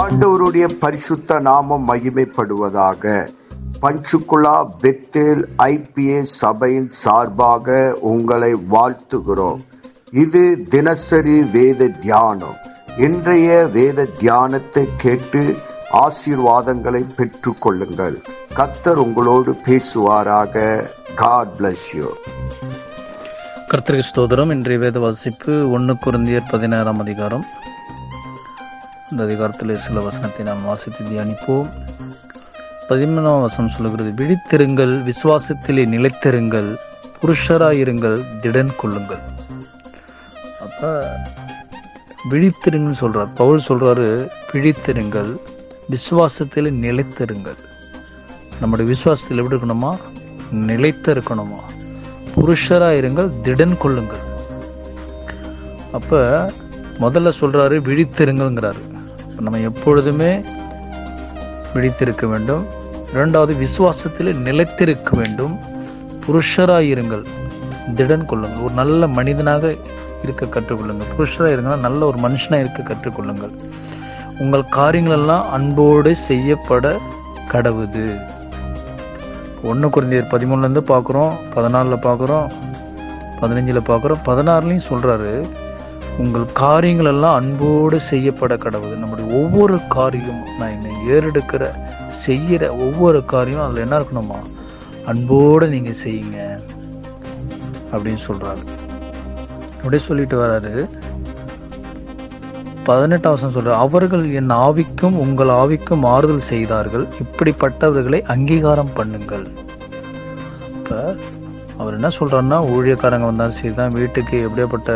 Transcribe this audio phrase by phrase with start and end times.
[0.00, 3.12] ஆண்டவருடைய பரிசுத்த நாமம் மகிமைப்படுவதாக.
[3.82, 7.76] பஞ்சுகுலா பெத்தேல் ஐபிஏ சபையின் சார்பாக
[8.10, 9.60] உங்களை வாழ்த்துகிறோம்.
[10.24, 10.42] இது
[10.74, 12.56] தினசரி வேத தியானம்.
[13.06, 15.42] இன்றைய வேத தியானத்தை கேட்டு
[16.04, 18.18] ஆசீர்வாதங்களை பெற்று கொள்ளுங்கள்.
[18.58, 20.84] கத்தர் உங்களோடு பேசுவாராக.
[21.14, 22.10] காட் பிளஸ் யூ
[23.70, 27.46] கர்த்தருக்கு ஸ்தோதரம் இன்றைய வேத வாசிப்பு ஒன்று குருந்தியர் பதினாறாம் அதிகாரம்.
[29.12, 31.68] இந்த அதிகாரத்தில் சில வசனத்தை நாம் வாசித்து தியானிப்போம்.
[32.88, 36.68] பதிமூணாம் வசனம் சொல்லுகிறது விழித்திருங்கள் விசுவாசத்திலே நிலைத்திருங்கள்
[37.20, 39.22] புருஷராயிருங்கள் திடன் கொள்ளுங்கள்.
[40.66, 40.90] அப்ப
[42.32, 44.08] விழித்திருங்கன்னு சொல்கிறார் பவுல் சொல்றாரு
[44.52, 45.30] விழித்திருங்கள்
[45.94, 47.58] விசுவாசத்தில் நிலைத்திருங்கள்.
[48.60, 49.92] நம்முடைய விசுவாசத்தில் எப்படி இருக்கணுமா?
[50.68, 51.60] நிலைத்து இருக்கணுமா
[52.34, 54.24] புருஷரா இருங்கள் திடன் கொள்ளுங்கள்.
[55.98, 56.20] அப்ப
[57.04, 58.82] முதல்ல சொல்றாரு விழித்திருங்கள்ங்கிறாரு.
[59.40, 60.42] நம்ம எப்பொழுதுமே
[61.74, 62.66] விழித்திருக்க வேண்டும்.
[63.12, 65.58] இரண்டாவது விசுவாசத்தில் நிலைத்திருக்க வேண்டும்.
[66.26, 67.24] புருஷராயிருங்கள்
[67.94, 68.62] திடன் கொள்ளுங்கள்.
[68.62, 69.74] ஒரு நல்ல மனிதனாக
[70.22, 71.12] இருக்க கற்றுக்கொள்ளுங்கள்.
[71.18, 73.54] புருஷராக இருங்கள் நல்ல ஒரு மனுஷனாக இருக்க கற்றுக்கொள்ளுங்கள்.
[74.38, 77.00] உங்கள் காரியங்களெல்லாம் அன்போடு செய்யப்பட
[77.52, 78.22] கடவுது.
[79.62, 82.48] ஒன்று குறைந்தர் பதிமூணுலேருந்து பார்க்குறோம் பதினாலில் பார்க்குறோம்
[83.40, 85.32] பதினஞ்சில் பார்க்குறோம் பதினாறுலேயும் சொல்கிறாரு
[86.22, 91.64] உங்கள் காரியங்கள் எல்லாம் அன்போடு செய்யப்பட கடவுது நம்முடைய ஒவ்வொரு காரியம் நான் என்னை ஏறெடுக்கிற
[92.24, 94.38] செய்கிற ஒவ்வொரு காரியம் அதில் என்ன இருக்கணுமா?
[95.10, 96.38] அன்போடு நீங்கள் செய்யுங்க
[97.92, 98.64] அப்படின்னு சொல்கிறாரு
[99.76, 100.72] அப்படியே சொல்லிட்டு வராரு.
[102.88, 107.06] பதினெட்டாம் வருஷம் சொல்ற அவர்கள் என் ஆவிக்கும் உங்கள் ஆவிக்கும் ஆறுதல் செய்தார்கள்.
[107.24, 109.46] இப்படிப்பட்டவர்களை அங்கீகாரம் பண்ணுங்கள்.
[110.76, 110.98] இப்போ
[111.80, 114.92] அவர் என்ன சொல்கிறாருன்னா ஊழியக்காரங்க வந்தாலும் சரி தான் வீட்டுக்கு எப்படியாப்பட்ட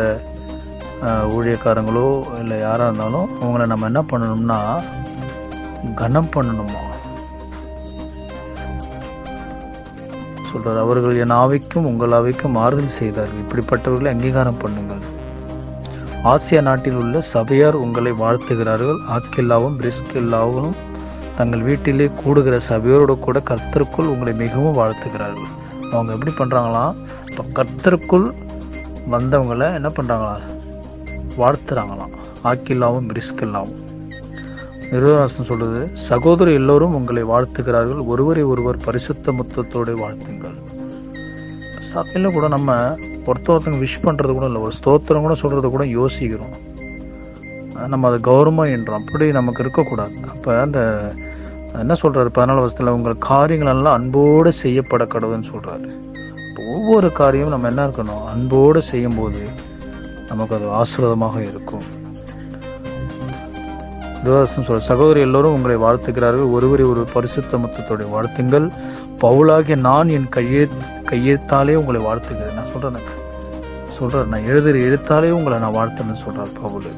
[1.35, 2.07] ஊழியக்காரங்களோ
[2.41, 4.59] இல்லை யாராக இருந்தாலும் அவங்கள நம்ம என்ன பண்ணணும்னா
[6.01, 6.83] கனம் பண்ணணுமா?
[10.49, 13.41] சொல்கிறார் அவர்கள் என் ஆவிக்கும் உங்கள் ஆவிக்கும் ஆறுதல் செய்தார்கள்.
[13.43, 15.03] இப்படிப்பட்டவர்களை அங்கீகாரம் பண்ணுங்கள்.
[16.31, 18.99] ஆசியா நாட்டில் உள்ள சபையார் உங்களை வாழ்த்துகிறார்கள்.
[19.15, 20.73] ஆக்கில்லாவும் பிரிஸ்கில்லாவும்
[21.39, 25.51] தங்கள் வீட்டிலே கூடுகிற சபையோரோடு கூட கர்த்தருக்குள் உங்களை மிகவும் வாழ்த்துகிறார்கள்.
[25.91, 26.93] அவங்க எப்படி பண்ணுறாங்களாம்
[27.29, 28.27] இப்போ கர்த்தருக்குள்
[29.15, 30.35] வந்தவங்களை என்ன பண்ணுறாங்களா
[31.41, 32.13] வாழ்த்துறாங்களாம்.
[32.49, 33.81] ஆக்கில்லாவும் பிரிஸ்கில்லாவும்
[34.91, 38.01] நிருவராசன் சொல்றது சகோதரர் எல்லோரும் உங்களை வாழ்த்துகிறார்கள்.
[38.13, 40.57] ஒருவரை ஒருவர் பரிசுத்த முத்தத்தோடு வாழ்த்துங்கள்.
[41.91, 42.75] சபையில் கூட நம்ம
[43.29, 44.61] ஒருத்த ஒருத்தங்க விஷ் பண்ணுறது கூட இல்லை.
[44.67, 46.55] ஒரு ஸ்தோத்திரம் கூட சொல்கிறது கூட யோசிக்கிறோம்.
[47.93, 50.15] நம்ம அதை கௌரவமாக என்றோம் அப்படி நமக்கு இருக்கக்கூடாது.
[50.33, 50.79] அப்போ அந்த
[51.81, 55.87] என்ன சொல்கிறாரு பதினாலு வருஷத்தில் உங்கள் காரியங்கள் எல்லாம் அன்போடு செய்யப்பட கடவுள்னு சொல்கிறாரு
[56.73, 58.23] ஒவ்வொரு காரியமும் நம்ம என்ன இருக்கணும்?
[58.33, 59.41] அன்போடு செய்யும்போது
[60.33, 62.01] நமக்கு அது ஆசிரதமாக இருக்கும்.
[64.25, 66.51] தேவதாசன் சொல்ற சகோதரி எல்லோரும் உங்களை வாழ்த்துகிறார்கள்.
[66.51, 68.71] ஒருவரை ஒரு பரிசுத்த முத்தத்தோட வாழ்த்துங்கள்.
[69.21, 70.69] பவுலாகிய நான் என் கையே
[71.09, 72.53] கையெழுத்தாலே உங்களை வாழ்த்துகிறேன்.
[72.53, 73.21] நான் சொல்றேன்
[73.99, 74.25] சொல்றாரு.
[74.25, 76.91] நான் எழுதுற எழுத்தாலே உங்களை நான் வாழ்த்துறேன்னு சொல்றாரு பவுல்.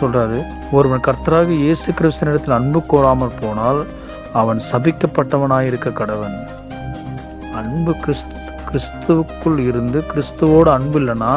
[0.00, 0.46] சொல்றாரு.
[0.72, 3.86] ஒருவன் கர்த்தராக இயேசு கிறிஸ்தனிடத்தில் அன்பு கோராமல் போனால்
[4.32, 6.48] அவன் சபிக்கப்பட்டவனாயிருக்க கடவன்.
[7.54, 8.36] அன்பு கிறிஸ்து
[8.68, 11.32] கிறிஸ்துவுக்குள் இருந்து கிறிஸ்துவோட அன்பு இல்லைன்னா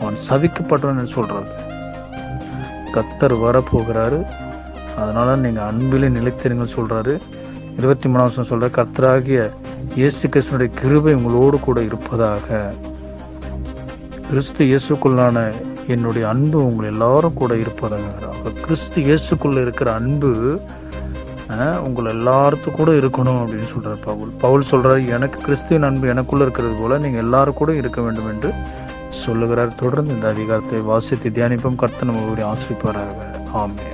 [0.00, 1.50] அவன் சவிக்கப்பட்டவன் சொல்றாரு
[2.94, 4.18] கத்தர் வரப்போகிறாரு.
[5.00, 7.14] அதனால் நீங்கள் அன்பிலே நிலைத்திருங்கள் சொல்கிறாரு
[7.78, 9.38] இருபத்தி மூணாம் வருஷம் சொல்கிற கத்தராகிய
[10.00, 12.58] இயேசு கிறிஸ்துனுடைய கிருபை உங்களோடு கூட இருப்பதாக.
[14.28, 15.38] கிறிஸ்து இயேசுக்குள்ளான
[15.94, 18.52] என்னுடைய அன்பு உங்கள் எல்லாரும் கூட இருப்பதாக.
[18.64, 20.30] கிறிஸ்து இயேசுக்குள்ளே இருக்கிற அன்பு
[21.80, 24.28] உங்கள் எல்லாருக்கும் கூட இருக்கணும் அப்படின்னு சொல்கிறார் பவுல்.
[24.38, 28.52] பவுல் சொல்கிறார் எனக்கு கிறிஸ்துவின் அன்பு எனக்குள்ளே இருக்கிறது போல் நீங்கள் எல்லாரும் கூட இருக்க வேண்டும் என்று
[29.08, 29.74] சொல்லுகிறார்.
[29.74, 31.76] தொடர்ந்து இந்த அதிகாரத்தை வாசித்து தியானிப்பும்.
[31.76, 33.22] கர்த்தன் நம்ம ஆசிரிப்பாராக
[33.54, 33.93] ஆமே